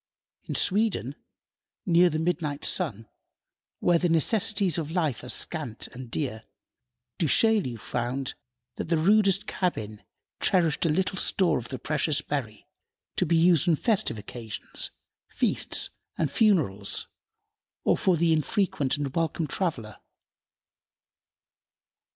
[0.45, 1.13] In Sweden,
[1.85, 3.07] near the midnight sun,
[3.79, 6.43] where the necessaries of life are scant and dear,
[7.19, 8.33] Du Chaillu found
[8.77, 10.01] that the rudest cabin
[10.39, 12.67] cherished a little store of the precious berry
[13.15, 14.89] to be used on festive occasions,
[15.27, 17.05] feasts and funerals,
[17.83, 19.97] or for the infrequent and welcome traveler.